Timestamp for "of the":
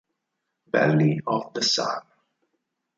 1.27-1.61